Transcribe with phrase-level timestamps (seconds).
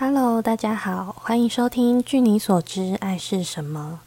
[0.00, 3.98] Hello，大家好，欢迎收听《据你所知，爱是什么》。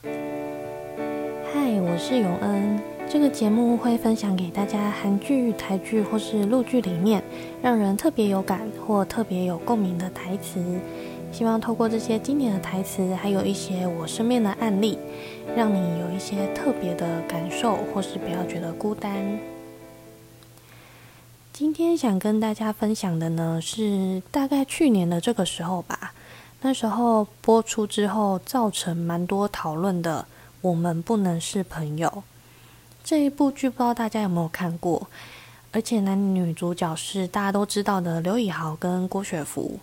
[1.54, 2.80] 嗨，我是永恩。
[3.10, 7.22] 这个节目会分享给大家韩剧、台剧或是陆剧里面
[7.62, 10.64] 让人特别有感或特别有共鸣的台词。
[11.30, 14.98] 希望透过这些经典的台词，还有一些我身边的案例，
[15.58, 19.12] 让你有一些特别的感受，或是不要觉得孤单。
[21.62, 26.12] 今天想跟大家分享的呢，是大概去年的这个时候吧。
[26.62, 30.26] 那时候播出之后，造成蛮多讨论的。
[30.62, 32.24] 我们不能是朋友。
[33.04, 35.08] 这一部剧不知道大家有没有看过？
[35.72, 39.80] 而且男女主角是大家都知道的刘以豪跟郭雪芙。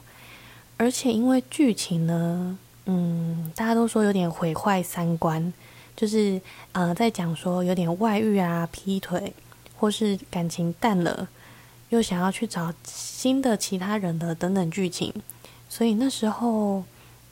[0.79, 5.53] 而且因为剧情呢，嗯，大家都说有点毁坏三观，
[5.95, 6.41] 就是
[6.73, 9.33] 呃，在讲说有点外遇啊、劈腿，
[9.77, 11.29] 或是感情淡了，
[11.91, 15.13] 又想要去找新的其他人的等等剧情，
[15.69, 16.85] 所以那时候，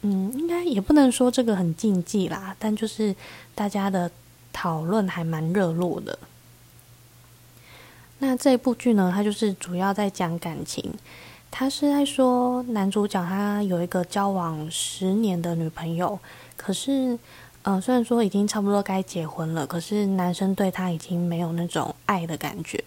[0.03, 3.15] 嗯，应该也不能说这个很禁忌啦，但就是
[3.55, 4.11] 大家的
[4.53, 6.19] 讨论还蛮热络的。
[8.19, 10.95] 那这部剧呢，它就是主要在讲感情。
[11.49, 16.19] 他是在说男主角他有一个交往十年的女朋友，
[16.55, 17.19] 可是，
[17.63, 22.83] 呃，虽然说已经差不多该结婚了，可是男生对他已经没有那种爱的感觉。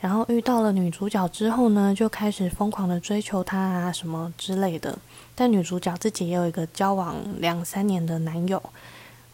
[0.00, 4.98] 然后遇到了女主角之后呢，就开始疯狂的追求她啊什么之类的。
[5.34, 8.62] 但女主角自己也有一个交往两三年的男友，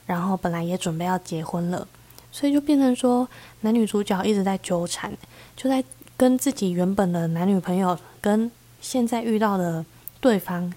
[0.06, 1.86] 然后本来也准备要结婚了，
[2.30, 3.28] 所以就变成说
[3.60, 5.12] 男女主角一直在纠缠，
[5.56, 5.82] 就在
[6.16, 8.50] 跟自己原本的男女朋友跟。
[8.78, 9.84] 现在遇到的
[10.20, 10.72] 对方，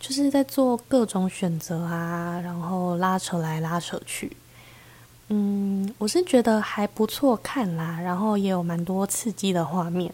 [0.00, 4.36] 就是在做各种选择啊，然后拉扯来拉扯去。
[5.28, 10.12] 嗯，我是觉得还不错看啦，然后也有蛮多刺激的画面。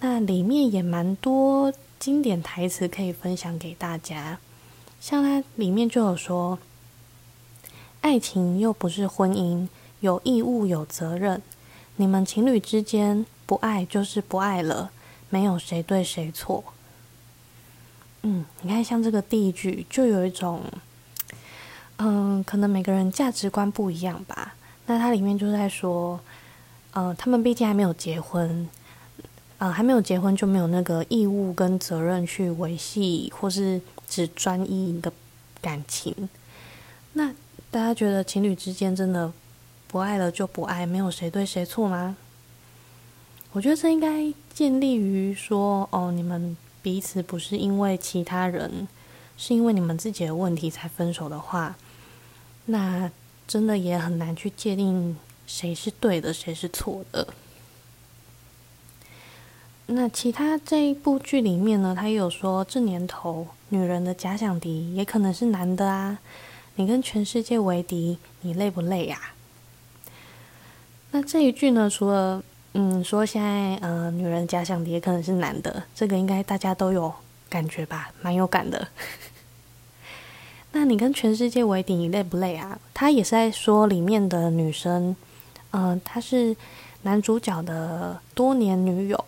[0.00, 4.38] 那里面也蛮多经典台词可以分享给大家，
[5.00, 6.58] 像它里面就有说
[8.02, 9.68] ：“爱情又不是婚姻，
[10.00, 11.40] 有义务有责任。
[11.96, 14.90] 你们情侣之间不爱就是不爱了。”
[15.30, 16.62] 没有谁对谁错。
[18.20, 20.60] 嗯，你看，像这个第一句，就有一种，
[21.98, 24.54] 嗯，可能每个人价值观不一样吧。
[24.86, 26.18] 那它里面就在说，
[26.92, 28.68] 呃，他们毕竟还没有结婚，
[29.58, 35.12] 呃，还没有结婚就没有那个义务跟责任去维系或是只专一一个
[35.60, 36.28] 感情。
[37.12, 37.28] 那
[37.70, 39.32] 大家觉得情侣之间真的
[39.86, 42.16] 不爱了就不爱，没有谁对谁错吗？
[43.52, 48.88] 我觉得这应该建立于说，哦，你们彼此不是因为其他人，
[49.36, 51.76] 是因为你们自己的问题才分手的话，
[52.66, 53.10] 那
[53.46, 55.16] 真的也很难去界定
[55.46, 57.28] 谁是对的，谁是错的。
[59.86, 66.18] 那其他这一部剧里面呢，他也有说，这年头女人的假想敌也可能是男的啊。
[66.76, 69.18] 你跟全世界为敌，你累不累呀？
[71.10, 77.12] 那这一句呢，除了嗯，说现在呃，女人假想敌也可能是男的，这个应该大家都有
[77.52, 78.88] 感觉吧，蛮有感的。
[80.72, 82.78] 那你跟全世界为敌，你累不累啊？
[82.94, 85.14] 他也是在说里面的女生，
[85.72, 86.56] 嗯，她是
[87.02, 89.22] 男主角的多年女友，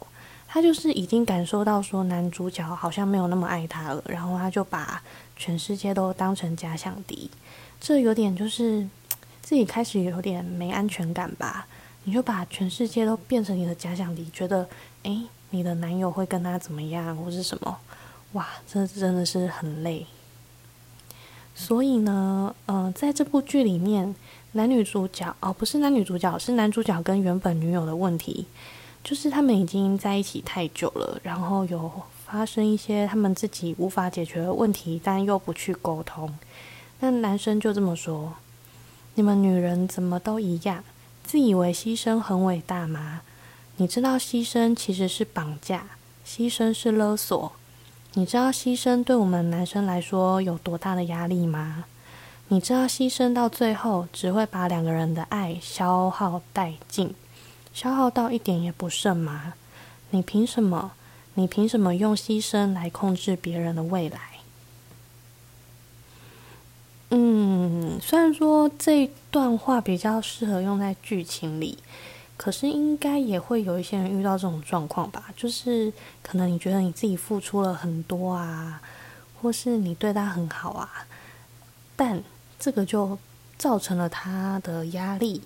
[0.49, 5.03] 她就是已经感受到说男主角好像没有那么爱她了，然后她就把
[5.37, 7.31] 全世界都当成假想敌，
[7.79, 8.89] 这有点就是
[9.43, 11.67] 自己开始有点没安全感吧。
[12.07, 14.67] 你就把全世界都变成你的假想敌，觉得
[15.03, 17.79] 诶，你的男友会跟他怎么样，或是什么？
[18.35, 20.07] 哇，这真的是很累。
[21.57, 24.15] 所以呢，呃，在这部剧里面，
[24.53, 28.47] 男女主角哦，不是男女主角，是男主角跟原本女友的问题，
[29.03, 31.91] 就是他们已经在一起太久了，然后有
[32.27, 36.37] 发生一些他们自己无法解决的问题，但又不去沟通。
[36.99, 38.35] 那男生就这么说
[39.15, 40.83] ：“你们女人怎么都一样？”
[41.23, 43.23] 自以为牺牲很伟大吗？
[43.77, 45.87] 你知道牺牲其实是绑架，
[46.27, 47.53] 牺牲是勒索。
[48.17, 51.85] 你知道牺牲对我们男生来说有多大的压力吗？
[52.47, 57.13] 你知道牺牲到最后只会把两个人的爱消耗殆尽，
[57.73, 59.55] 消耗到一点也不剩吗？
[60.11, 60.93] 你凭什么？
[61.35, 64.21] 你凭什么用牺牲来控制别人的未来？
[67.11, 71.79] 嗯，虽然说这段话比较适合用在剧情里，
[72.37, 75.33] 可是应该也会有一些人遇到这种状况吧？
[75.37, 75.93] 就是
[76.23, 78.81] 可能你觉得你自己付出了很多啊，
[79.41, 81.07] 或是你对他很好啊，
[81.95, 82.23] 但
[82.59, 83.17] 这个就
[83.57, 85.43] 造成了他的压力。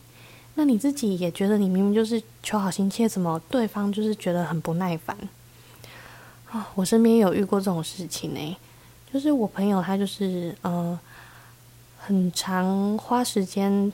[0.54, 5.16] 那你自己也觉得你明明就是求好心切，怎么对方就是觉得很不耐烦？
[6.50, 8.56] 啊，我身边有遇过这种事情呢，
[9.12, 10.98] 就是我朋友她就是呃，
[11.98, 13.92] 很常花时间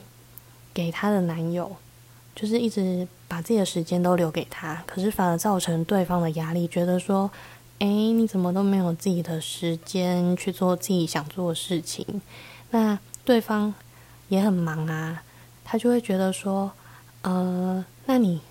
[0.73, 1.75] 给她的男友，
[2.35, 7.31] 就是一直把自己的时间都留给他，可是反而造成对方的压力，觉得说，
[7.79, 12.21] 哎，你怎么都没有自己的时间去做自己想做的事情？
[12.71, 13.73] 那对方
[14.27, 15.23] 也很忙啊，
[15.63, 16.71] 他就会觉得说，
[17.21, 18.41] 呃，那你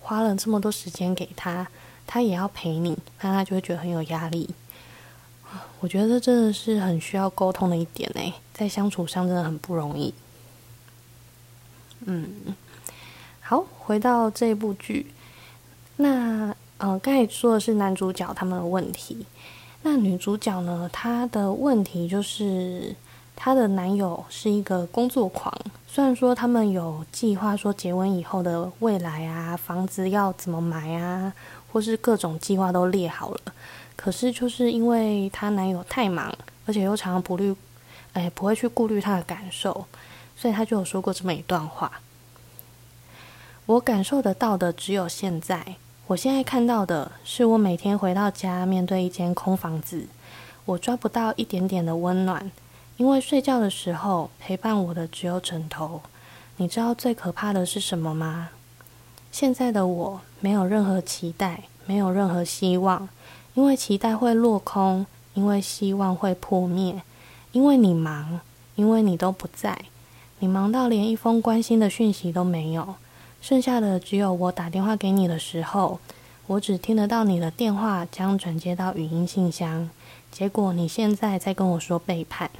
[0.00, 1.66] 花了这么多时间给他。
[2.08, 4.48] 他也要陪你，那他就会觉得很有压力。
[5.80, 10.14] 我觉得这真的是很需要沟通的一点呢，在相处上真的很不容易。
[12.02, 12.54] 嗯，
[13.48, 15.06] 好，回到这部剧，
[15.98, 19.24] 那呃，刚才说的是男主角他们的问题，
[19.82, 22.92] 那女主角呢，她的问题就是
[23.36, 25.56] 她的男友是一个工作狂。
[25.86, 31.32] 虽然说他们有计划说结婚以后的未来啊，房子要怎么买啊。
[31.72, 33.40] 或是各种计划都列好了，
[33.94, 36.34] 可是就是因为她男友太忙，
[36.64, 37.54] 而且又常常不虑，
[38.14, 39.86] 哎，不会去顾虑她的感受，
[40.34, 41.92] 所以她就有说过这么一段话：
[43.66, 45.74] 我感受得到的只有现在，
[46.06, 50.06] 我现在看到的是我每天回到家，面对一间空房子，
[50.64, 52.52] 我抓不到一点点的温暖，
[52.96, 56.00] 因为睡觉的时候陪伴我的只有枕头。
[56.58, 58.50] 你知道最可怕的是什么吗？
[59.32, 63.08] 现在的我没有任何期待，没有任何希望，
[63.54, 65.04] 因为期待会落空，
[65.34, 67.02] 因为希望会破灭，
[67.50, 68.38] 因为你忙，
[68.76, 69.76] 因为你都不在，
[70.38, 72.94] 你忙到连一封关心的讯息都没有，
[73.40, 75.98] 剩下的只有我打电话给你的时候，
[76.46, 79.88] 我只听得到你的电话将转接到语音信箱，
[80.30, 82.50] 结果你现在在跟我说背叛，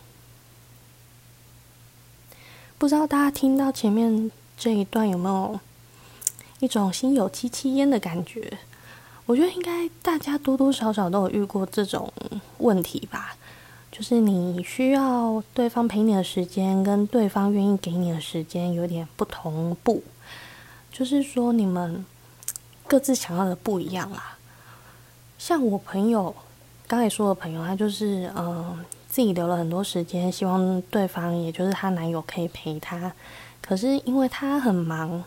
[2.78, 5.60] 不知道大家听到前面这一段有没有？
[6.58, 8.56] 一种心有戚戚焉的感觉，
[9.26, 12.10] 我觉得应该大家多多少少都有遇过这种
[12.56, 13.36] 问题吧。
[13.92, 20.02] 就是你需要对方陪你的时间，跟对方愿意给你的时间有点不同步，
[20.96, 22.02] 就是说你们
[22.86, 24.38] 各自想要的不一样啦。
[25.36, 26.34] 像我朋友
[26.86, 33.12] 刚才说的朋友，他就是嗯自己留了很多时间，希望对方也就是她男友可以陪她，
[33.60, 35.22] 可是因为她很忙。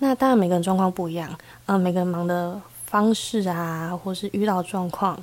[0.00, 5.22] 那当然，每个人状况不一样，嗯，每个人忙的方式啊，或是遇到状况，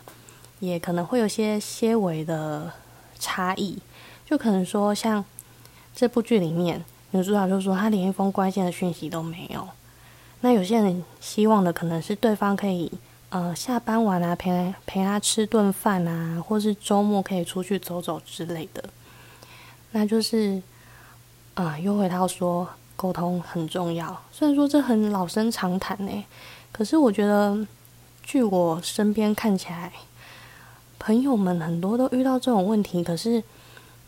[0.61, 2.71] 也可能会有些些微的
[3.19, 3.77] 差异。
[4.25, 5.25] 就可能说，像
[5.93, 6.85] 这部剧里面，
[7.15, 9.67] 女主角就说她连一封关键的讯息都没有。
[10.41, 12.91] 那有些人希望的可能是对方可以，
[13.29, 18.83] 呃，下班晚啊，陪陪他吃顿饭啊，或是周末可以出去走走之类的。
[19.91, 20.61] 那就是，
[21.55, 22.67] 啊，又回到说。
[22.97, 26.25] 沟通很重要，虽然说这很老生常谈呢，
[26.71, 27.67] 可是我觉得，
[28.23, 29.91] 据我身边看起来，
[30.97, 33.43] 朋友们很多都遇到这种问题，可是，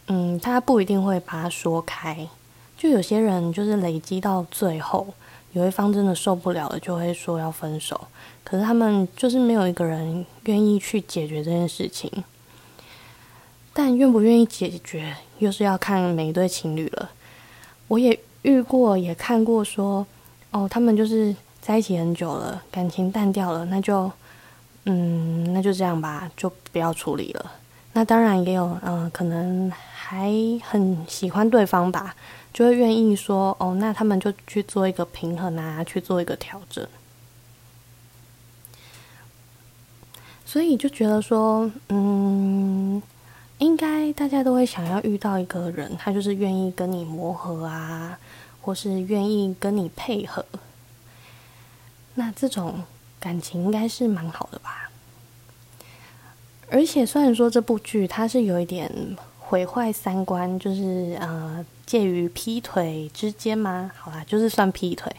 [0.08, 2.30] 嗯，他不一定会把它说开。
[2.78, 5.08] 就有些人就是累积到最后，
[5.54, 8.00] 有一方真的受不了了，就会说要分手。
[8.44, 12.12] 可是他们就是没有一个人愿意去解决这件事情。
[13.74, 17.10] 但愿不愿意解决，又是要看每一对情侣了。
[17.88, 18.18] 我也。
[18.44, 20.06] 遇过也看过，说
[20.52, 24.10] 哦，他们就是在一起很久了，感情淡掉了，那就
[24.86, 27.52] 嗯，那就这样吧，就不要处理了。
[27.92, 30.32] 那当然也有，嗯，可能还
[30.64, 32.16] 很喜欢对方吧，
[32.58, 36.88] 就会愿意说哦，那他们就去做一个平衡啊，去做一个调整。
[40.44, 43.00] 所以就觉得说，嗯。
[43.60, 48.20] 应该大家都会想要遇到一个人，他就是愿意跟你磨合啊，
[48.62, 50.46] 或是愿意跟你配合。
[52.14, 52.84] 那这种
[53.20, 54.92] 感情应该是蛮好的吧？
[56.70, 59.18] 而且虽然说这部剧它是有一点
[59.50, 63.90] 毁坏三观，就是呃介于劈腿之间吗？
[63.98, 65.10] 好啦，就是算劈腿。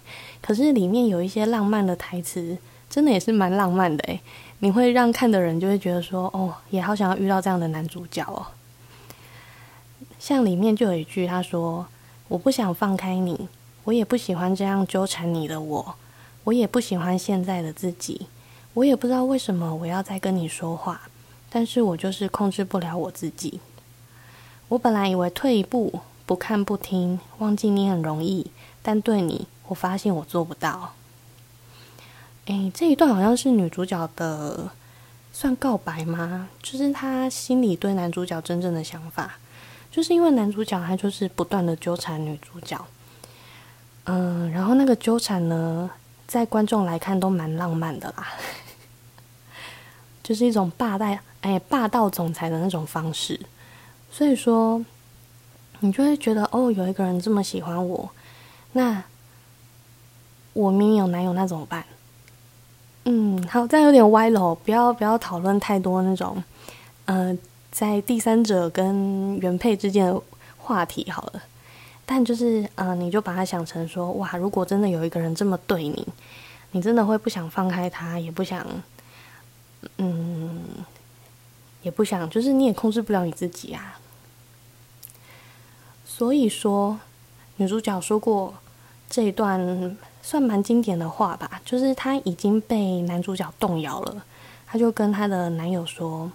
[0.42, 2.58] 可是里面有一些浪漫的台词，
[2.90, 4.20] 真的也是蛮浪漫的诶。
[4.58, 8.44] 你会让看的人就会觉得说，哦，也好想要遇到这样的男主角哦。
[10.18, 11.86] 像里面就有一句，他说
[12.28, 13.48] ：“我不想放开你，
[13.84, 15.94] 我也不喜欢这样纠缠你的我，
[16.44, 18.26] 我也不喜欢现在的自己，
[18.74, 21.00] 我也不知道为什么我要再跟你说话，
[21.48, 23.60] 但是我就是控制不了我自己。
[24.68, 28.50] 我本来以为退一步，不看不听，忘记你很容易，
[28.82, 30.92] 但对你，我发现我做不到。”
[32.46, 34.70] 诶，这一段好像是女主角的
[35.32, 36.48] 算告白吗？
[36.62, 39.38] 就是她心里对男主角真正的想法，
[39.90, 42.82] 就是因为男主角他就是不断的纠缠女主角，
[44.04, 45.90] 嗯，然后那个纠缠呢，
[46.26, 48.28] 在观众来看都蛮浪漫的啦。
[50.22, 51.06] 就是一种霸道
[51.40, 53.40] 哎霸道总裁的那种方式。
[54.10, 54.84] 所以说，
[55.80, 58.10] 你就会觉得哦，有一个人这么喜欢我，
[58.72, 59.04] 那
[60.52, 61.84] 我明明有男友，那怎么办？
[63.04, 66.42] 嗯，好，这样有点歪了，不要不要讨论太多那种，
[67.06, 67.36] 呃，
[67.70, 70.20] 在第三者跟原配之间的
[70.58, 71.42] 话题好了。
[72.04, 76.06] 但就是，呃，你就把它想成说，哇，如果真的有一个人这么对你，
[76.72, 78.66] 你真的会不想放开他，也不想，
[79.98, 80.58] 嗯，
[81.82, 83.98] 也不想，就是你也控制不了你自己啊。
[86.04, 86.98] 所以说，
[87.56, 88.54] 女主角说过
[89.08, 94.24] 这一段算蛮经典的话吧，就是她已经被男主角动摇了，
[94.66, 96.30] 她就跟她的男友说：“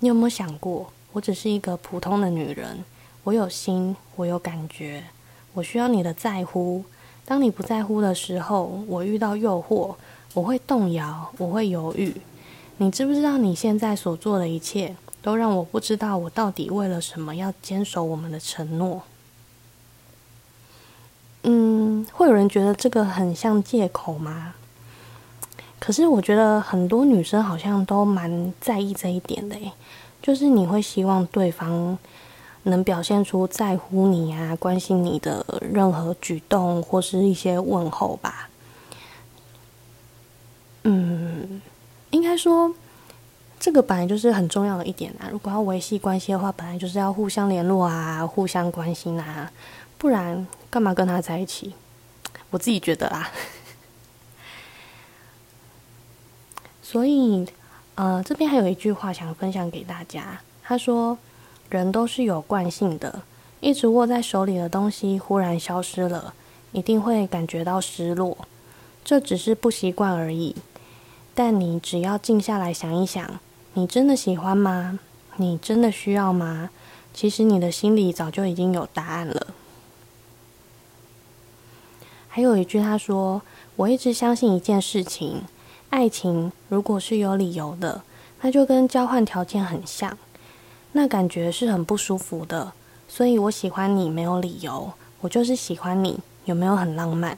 [0.00, 2.84] 你有没有想过，我只是一个普通的女人。”
[3.24, 5.02] 我有心，我有感觉，
[5.54, 6.84] 我需要你的在乎。
[7.24, 9.96] 当你不在乎的时候，我遇到诱惑，
[10.32, 12.14] 我会动摇，我会犹豫。
[12.78, 19.02] 你知不知道，你现在所做的一切，都让我不知道我到底为了什么要坚守我们的承诺？
[21.42, 24.54] 嗯，会有人觉得这个很像借口吗？
[25.78, 29.56] 可是我觉得很多女生好像都蛮在意这一点的，
[30.22, 31.98] 就是你会希望对方。
[32.68, 38.50] 能表现出在乎你啊、关心你的任何举动或是一些问候吧。
[40.82, 41.62] 嗯，
[42.16, 42.74] 应该说
[43.60, 45.28] 这个本来就是很重要的一点啊。
[45.30, 49.52] 如果要维系关系的话，本来就是要互相联络啊、互相关心啊，
[49.98, 51.74] 不然干嘛跟他在一起？
[52.50, 53.30] 我自己觉得啦。
[56.82, 57.46] 所以，
[57.94, 61.18] 呃，这边还有一句话想分享给大家，他说。
[61.68, 63.22] 人都是有惯性的，
[63.58, 66.32] 一直握在手里的东西忽然消失了，
[66.70, 68.38] 一定会感觉到失落。
[69.04, 70.54] 这只是不习惯而已。
[71.36, 73.38] 但你只要静下来想一想，
[73.74, 74.98] 你真的喜欢吗？
[75.36, 76.70] 你真的需要吗？
[77.12, 79.48] 其实你的心里早就已经有答案了。
[82.26, 83.42] 还有一句，他说
[83.76, 85.42] ：“我一直相信一件事情，
[85.90, 88.00] 爱情如果是有理由的，
[88.40, 90.16] 那就跟交换条件很像。”
[90.92, 92.72] 那感觉是很不舒服的，
[93.06, 94.90] 所以我喜欢你没有理由，
[95.20, 97.36] 我就是喜欢你，有没有很浪漫？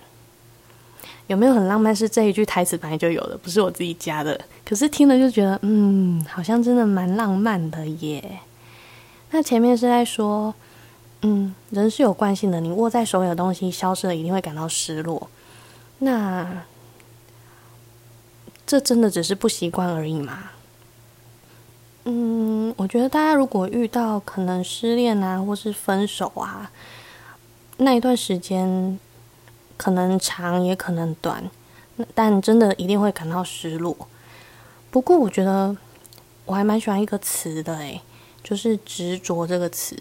[1.29, 1.95] 有没有很浪漫？
[1.95, 4.39] 是这一句台词本来就有的，不是我自己加的。
[4.65, 8.41] 可是听了就觉得，嗯，好像真的蛮浪漫的耶。
[9.31, 10.55] 那前面是在说，
[11.23, 15.29] 嗯，人是有惯性的，你握在手里的东西消失了，一定会感到失落。
[15.99, 16.65] 那
[18.67, 20.51] 这真的只是不习惯而已吗？
[22.05, 26.71] 嗯，我觉得大家如果遇到可能失恋啊，或是分手啊，
[27.77, 28.99] 那一段时间
[29.79, 31.51] 可能长也可能短，
[32.15, 33.97] 但真的一定会感到失落。
[34.91, 35.75] 不过我觉得
[36.45, 38.03] 我还蛮喜欢一个词的，诶，
[38.45, 39.97] 就是执着这个词，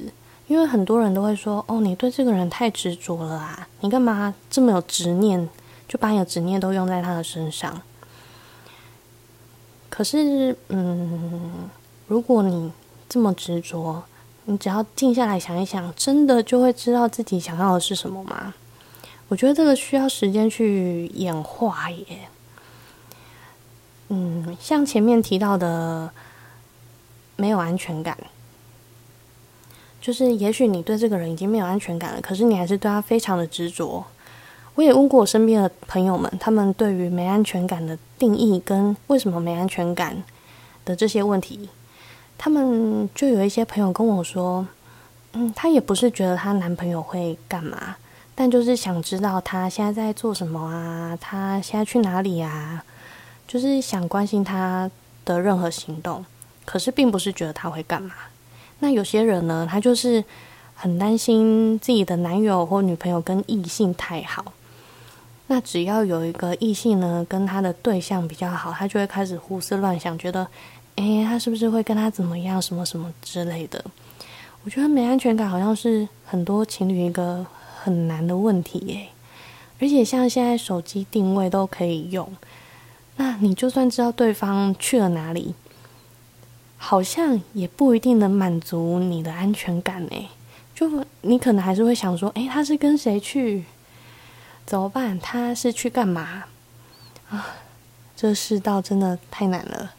[0.47, 5.47] 因为很多人都会说，哦，你对这个人太执着了啊，你干嘛这么有执念，
[5.87, 7.81] 就把你的执念都用在他的身上。
[9.89, 11.69] 可是，嗯。
[12.07, 12.71] 如果你
[13.09, 14.01] 这么执着，
[14.45, 18.53] 你只要静下来想一想，真的就会知道自己想要的是什么吗？
[19.29, 22.05] 我觉得这个需要时间去演化耶。
[24.09, 26.09] 嗯，像前面提到的，
[27.35, 28.17] 没有安全感，
[29.99, 34.05] 就是也许你对这个人已经没有安全感了，可是你还是对他非常的执着。
[34.75, 40.23] 我也问过我身边的朋友们，他们对于没安全感的定义跟为什么没安全感
[40.85, 41.67] 的这些问题。
[42.37, 44.65] 他们就有一些朋友跟我说，
[45.33, 47.97] 嗯，她也不是觉得她男朋友会干嘛，
[48.39, 52.83] 但就是想知道他现在在做什么啊，他现在去哪里啊，
[53.47, 54.89] 就是想关心他
[55.25, 56.23] 的任何行动，
[56.63, 58.13] 可是并不是觉得他会干嘛。
[58.77, 60.23] 那有些人呢，他就是
[60.75, 64.53] 很担心自己的男友或女朋友跟异性太好，
[65.47, 70.47] 那只要有一个异性呢跟他的对象比较好，他就会开始胡思乱想，觉得。
[70.99, 72.59] 哎，他是不是会跟他怎么样？
[72.59, 73.85] 什么什么之类的？
[74.63, 77.45] 我觉得没安全感好像是很多情侣一个
[77.87, 79.07] 很难的问题耶。
[79.79, 82.29] 而且像现在手机定位都可以用，
[83.15, 85.55] 那你就算知道对方去了哪里，
[86.77, 90.29] 好像也不一定能满足你的安全感呢。
[90.75, 93.63] 就你可能还是会想说，哎，他是跟谁去？
[94.65, 95.17] 怎么办？
[95.17, 96.43] 他是去干嘛？
[97.29, 97.55] 啊，
[98.17, 99.93] 这世道真的太难了。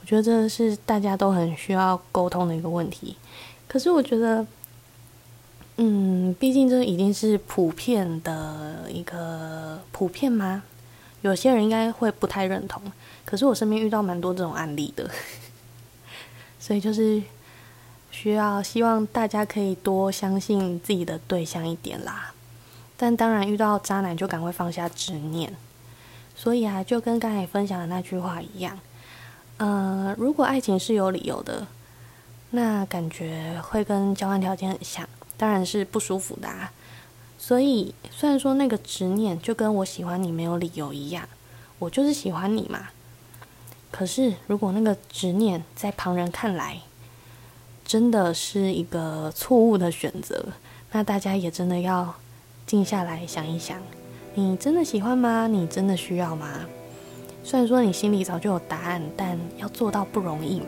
[0.00, 3.16] 我觉得这是大家都很需要沟通的一个问题，
[3.68, 4.44] 可是我觉得，
[5.82, 10.62] 嗯，毕竟这已经是普遍的一个普遍吗？
[11.22, 12.82] 有些人应该会不太认同，
[13.24, 15.10] 可是我身边遇到蛮多这种案例的，
[16.60, 17.22] 所以就是
[18.10, 22.34] 需要希望大家可以多相信自己的对象一点啦。
[22.98, 25.50] 但当然遇到渣男就赶快放下执念。
[26.36, 28.78] 所以啊，就跟刚才分享的那句话一样，
[29.56, 31.66] 呃，如果爱情是有理由的，
[32.50, 35.06] 那感觉会跟交换条件很像，
[35.40, 36.70] 当然是不舒服的啊。
[37.38, 41.26] 所以虽然说那个执念就跟我喜欢你没有理由一样，
[41.78, 42.90] 我就是喜欢你嘛。
[43.90, 46.80] 可是如果那个执念在旁人看来
[47.84, 50.48] 真的是一个错误的选择，
[50.92, 52.14] 那大家也真的要
[52.66, 53.78] 静下来想一想。
[54.34, 55.48] 你真的喜欢吗？
[55.48, 56.46] 你真的需要吗？
[57.42, 60.66] 虽然说你心里早就有答案，但要做到不容易嘛。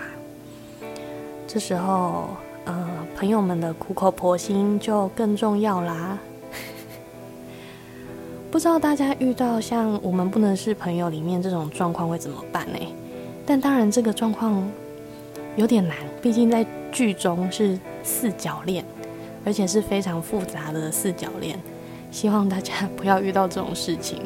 [1.46, 2.30] 这时候，
[2.64, 6.18] 呃，朋友们的苦口婆心就更重要啦。
[8.50, 12.78] 不知道大家遇到像我们不能是朋友里面这种状况会怎么办呢？
[13.44, 14.62] 但当然，这个状况
[15.56, 18.84] 有点难，毕竟在剧中是四角恋，
[19.44, 21.58] 而且是非常复杂的四角恋。
[22.12, 24.20] 希望大家不要遇到这种事情。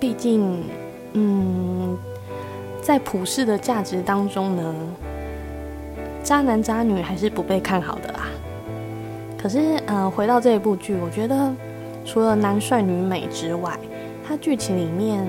[0.00, 0.62] 毕竟，
[1.12, 1.98] 嗯，
[2.84, 4.74] 在普世的价值当中呢，
[6.22, 8.26] 渣男渣女还是不被看好的啦。
[9.38, 11.50] 可是，嗯，回到这一部剧，我觉得
[12.04, 13.72] 除了男帅女美之外，
[14.28, 15.26] 它剧情里面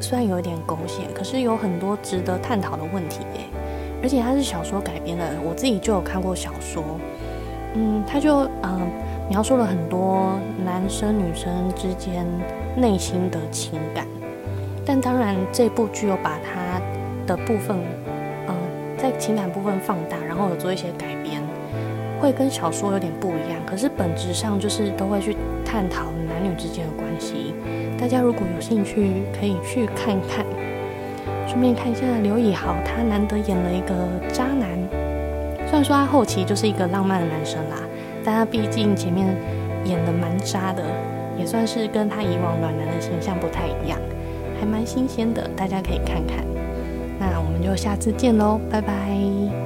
[0.00, 3.44] 虽然有一点狗血，可是有很多值得探讨的问题耶。
[4.02, 6.82] 而且它是小说改编的，我自己就有看过小说。
[7.74, 8.90] 嗯，他就嗯
[9.30, 12.26] 描述了很多男生女生之间
[12.76, 14.04] 内心的情感，
[14.84, 16.61] 但当然这部剧又把它
[17.26, 17.76] 的部分，
[18.48, 18.54] 嗯，
[18.96, 21.42] 在情感部分放大，然后有做一些改编，
[22.20, 23.60] 会跟小说有点不一样。
[23.66, 27.54] 可是本质上就是都会去探讨男女之间的关系。
[27.98, 30.44] 大家如果有兴趣，可以去看看，
[31.46, 33.94] 顺便看一下刘以豪，他难得演了一个
[34.32, 34.68] 渣男。
[35.66, 37.76] 虽然说他后期就是一个浪漫的男生啦，
[38.24, 39.34] 但他毕竟前面
[39.84, 40.82] 演的蛮渣的，
[41.38, 43.98] 也算是跟他以往暖男的形象不太一样，
[44.60, 46.44] 还蛮新鲜的，大家可以看看。
[47.30, 49.61] 那我们就下次见喽，拜拜。